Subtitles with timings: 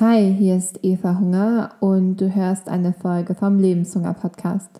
[0.00, 4.70] Hi, hier ist Eva Hunger und du hörst eine Folge vom Lebenshunger Podcast.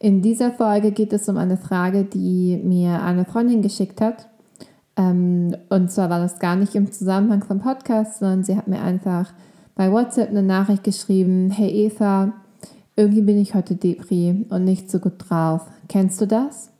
[0.00, 4.28] In dieser Folge geht es um eine Frage, die mir eine Freundin geschickt hat.
[4.96, 8.82] Ähm, und zwar war das gar nicht im Zusammenhang vom Podcast, sondern sie hat mir
[8.82, 9.32] einfach
[9.76, 12.32] bei WhatsApp eine Nachricht geschrieben: Hey Eva,
[12.96, 15.64] irgendwie bin ich heute Depri und nicht so gut drauf.
[15.86, 16.72] Kennst du das?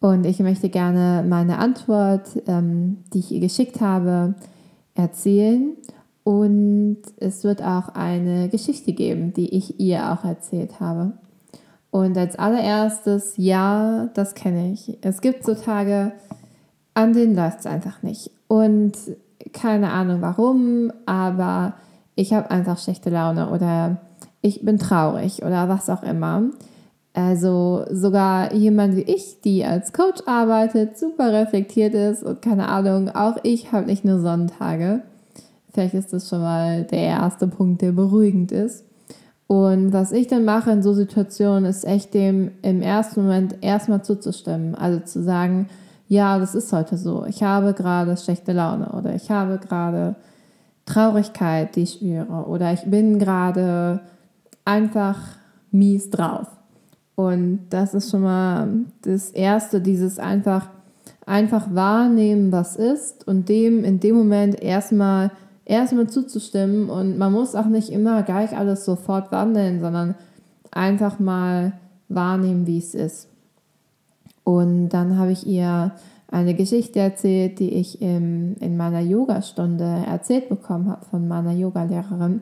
[0.00, 4.34] Und ich möchte gerne meine Antwort, ähm, die ich ihr geschickt habe,
[4.94, 5.78] erzählen
[6.24, 11.12] und es wird auch eine Geschichte geben, die ich ihr auch erzählt habe.
[11.90, 14.98] Und als allererstes, ja, das kenne ich.
[15.02, 16.12] Es gibt so Tage,
[16.94, 18.30] an denen läuft es einfach nicht.
[18.46, 18.92] Und
[19.52, 21.74] keine Ahnung warum, aber
[22.14, 23.98] ich habe einfach schlechte Laune oder
[24.42, 26.44] ich bin traurig oder was auch immer.
[27.12, 33.08] Also sogar jemand wie ich, die als Coach arbeitet, super reflektiert ist und keine Ahnung,
[33.08, 35.02] auch ich habe nicht nur Sonntage.
[35.72, 38.84] Vielleicht ist das schon mal der erste Punkt, der beruhigend ist.
[39.46, 44.02] Und was ich dann mache in so Situationen, ist echt dem im ersten Moment erstmal
[44.02, 44.74] zuzustimmen.
[44.74, 45.68] Also zu sagen,
[46.06, 47.24] ja, das ist heute so.
[47.26, 50.16] Ich habe gerade schlechte Laune oder ich habe gerade
[50.84, 54.00] Traurigkeit, die ich spüre oder ich bin gerade
[54.64, 55.18] einfach
[55.70, 56.46] mies drauf.
[57.14, 58.68] Und das ist schon mal
[59.02, 60.68] das Erste, dieses einfach,
[61.26, 65.30] einfach wahrnehmen, was ist und dem in dem Moment erstmal
[65.70, 70.16] erstmal zuzustimmen und man muss auch nicht immer gleich alles sofort wandeln, sondern
[70.70, 71.72] einfach mal
[72.08, 73.28] wahrnehmen, wie es ist.
[74.42, 75.92] Und dann habe ich ihr
[76.28, 82.40] eine Geschichte erzählt, die ich im, in meiner Yogastunde erzählt bekommen habe von meiner Yogalehrerin,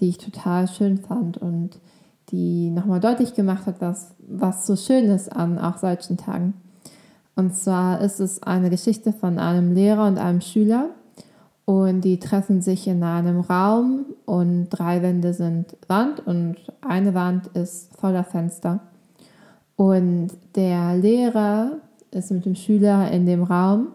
[0.00, 1.78] die ich total schön fand und
[2.30, 6.54] die nochmal deutlich gemacht hat, was, was so schön ist an auch solchen Tagen.
[7.36, 10.90] Und zwar ist es eine Geschichte von einem Lehrer und einem Schüler,
[11.68, 17.48] und die treffen sich in einem Raum und drei Wände sind Wand und eine Wand
[17.48, 18.80] ist voller Fenster.
[19.76, 21.72] Und der Lehrer
[22.10, 23.88] ist mit dem Schüler in dem Raum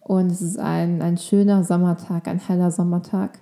[0.00, 3.38] und es ist ein, ein schöner Sommertag, ein heller Sommertag.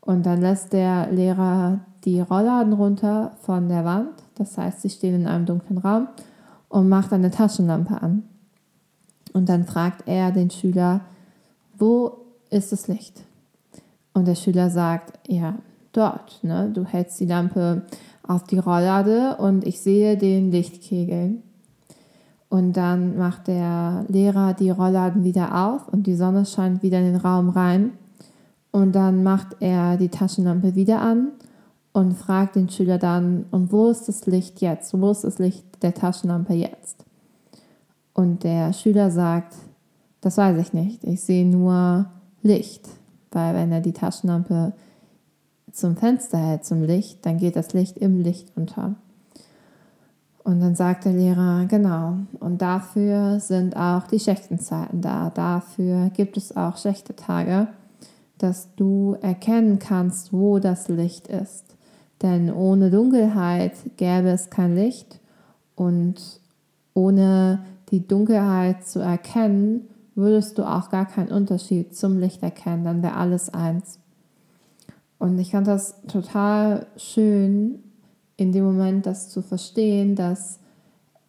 [0.00, 5.16] Und dann lässt der Lehrer die Rollladen runter von der Wand, das heißt, sie stehen
[5.16, 6.08] in einem dunklen Raum
[6.70, 8.22] und macht eine Taschenlampe an.
[9.34, 11.02] Und dann fragt er den Schüler,
[11.76, 12.21] wo
[12.52, 13.22] ist das Licht.
[14.12, 15.56] Und der Schüler sagt, ja,
[15.92, 16.42] dort.
[16.42, 16.70] Ne?
[16.72, 17.82] Du hältst die Lampe
[18.26, 21.36] auf die Rolllade und ich sehe den Lichtkegel.
[22.48, 27.06] Und dann macht der Lehrer die Rollladen wieder auf und die Sonne scheint wieder in
[27.06, 27.92] den Raum rein.
[28.70, 31.28] Und dann macht er die Taschenlampe wieder an
[31.92, 34.98] und fragt den Schüler dann, und wo ist das Licht jetzt?
[34.98, 37.04] Wo ist das Licht der Taschenlampe jetzt?
[38.14, 39.54] Und der Schüler sagt,
[40.20, 41.04] das weiß ich nicht.
[41.04, 42.06] Ich sehe nur
[42.42, 42.88] Licht,
[43.30, 44.72] weil wenn er die Taschenlampe
[45.72, 48.96] zum Fenster hält, zum Licht, dann geht das Licht im Licht unter.
[50.44, 55.30] Und dann sagt der Lehrer, genau, und dafür sind auch die schlechten Zeiten da.
[55.30, 57.68] Dafür gibt es auch schlechte Tage,
[58.38, 61.76] dass du erkennen kannst, wo das Licht ist.
[62.22, 65.20] Denn ohne Dunkelheit gäbe es kein Licht
[65.76, 66.40] und
[66.94, 73.02] ohne die Dunkelheit zu erkennen, würdest du auch gar keinen Unterschied zum Licht erkennen, dann
[73.02, 73.98] wäre alles eins.
[75.18, 77.78] Und ich fand das total schön,
[78.36, 80.58] in dem Moment das zu verstehen, dass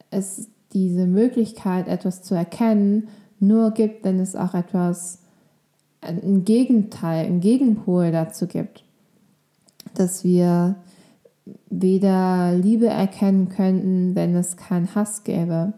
[0.09, 3.07] es diese Möglichkeit, etwas zu erkennen,
[3.39, 5.19] nur gibt, wenn es auch etwas,
[6.01, 8.83] ein Gegenteil, ein Gegenpol dazu gibt.
[9.93, 10.75] Dass wir
[11.69, 15.73] weder Liebe erkennen könnten, wenn es keinen Hass gäbe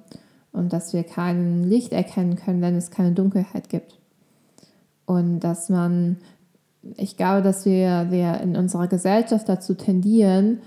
[0.56, 4.00] und dass wir kein Licht erkennen können, wenn es keine Dunkelheit gibt.
[5.06, 6.18] Und dass man,
[6.98, 10.60] ich glaube, dass wir, wir in unserer Gesellschaft dazu tendieren,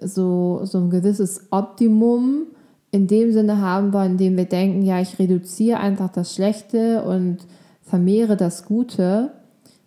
[0.00, 2.46] so, so ein gewisses Optimum
[2.90, 7.38] in dem Sinne haben wollen, indem wir denken, ja, ich reduziere einfach das Schlechte und
[7.82, 9.32] vermehre das Gute,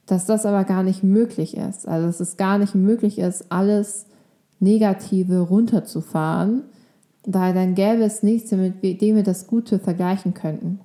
[0.05, 1.87] dass das aber gar nicht möglich ist.
[1.87, 4.05] Also dass es gar nicht möglich ist, alles
[4.59, 6.63] Negative runterzufahren,
[7.25, 10.79] weil dann gäbe es nichts, mit dem wir das Gute vergleichen könnten.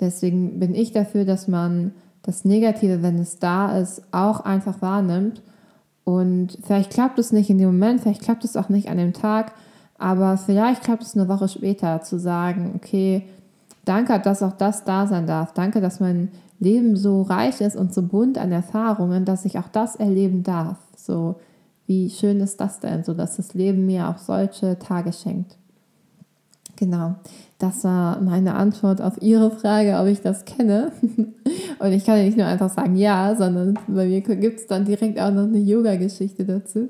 [0.00, 1.92] Deswegen bin ich dafür, dass man
[2.22, 5.42] das Negative, wenn es da ist, auch einfach wahrnimmt.
[6.04, 9.12] Und vielleicht klappt es nicht in dem Moment, vielleicht klappt es auch nicht an dem
[9.12, 9.52] Tag,
[9.98, 13.22] aber vielleicht klappt es eine Woche später zu sagen, okay,
[13.84, 15.54] danke, dass auch das da sein darf.
[15.54, 16.30] Danke, dass mein
[16.60, 20.78] Leben so reich ist und so bunt an Erfahrungen, dass ich auch das erleben darf.
[20.96, 21.36] So,
[21.86, 25.56] wie schön ist das denn, so dass das Leben mir auch solche Tage schenkt.
[26.76, 27.14] Genau,
[27.58, 30.90] das war meine Antwort auf Ihre Frage, ob ich das kenne.
[31.78, 34.84] Und ich kann ja nicht nur einfach sagen ja, sondern bei mir gibt es dann
[34.84, 36.88] direkt auch noch eine Yoga-Geschichte dazu.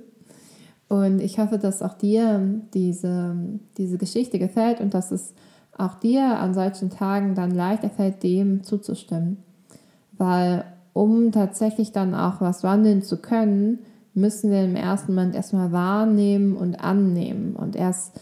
[0.88, 3.36] Und ich hoffe, dass auch dir diese,
[3.76, 5.34] diese Geschichte gefällt und dass es
[5.76, 9.38] auch dir an solchen Tagen dann leichter fällt, dem zuzustimmen.
[10.12, 13.80] Weil um tatsächlich dann auch was wandeln zu können,
[14.14, 17.56] müssen wir im ersten Moment erstmal wahrnehmen und annehmen.
[17.56, 18.12] Und erst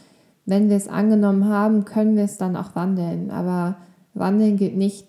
[0.47, 3.31] wenn wir es angenommen haben, können wir es dann auch wandeln.
[3.31, 3.77] Aber
[4.15, 5.07] wandeln geht nicht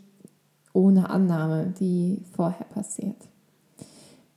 [0.74, 3.16] ohne Annahme, die vorher passiert.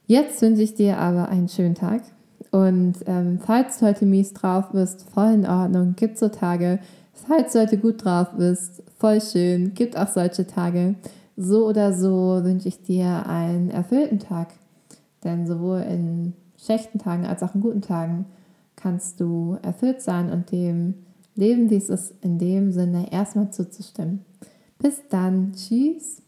[0.06, 2.02] Jetzt wünsche ich dir aber einen schönen Tag.
[2.52, 6.78] Und ähm, falls du heute mies drauf bist, voll in Ordnung, gibt so Tage.
[7.12, 10.94] Falls du heute gut drauf bist, voll schön, gibt auch solche Tage.
[11.36, 14.48] So oder so wünsche ich dir einen erfüllten Tag.
[15.26, 18.26] Denn sowohl in schlechten Tagen als auch in guten Tagen
[18.76, 20.94] kannst du erfüllt sein und dem
[21.34, 24.24] Leben, wie es ist, in dem Sinne erstmal zuzustimmen.
[24.78, 25.52] Bis dann.
[25.52, 26.22] Tschüss.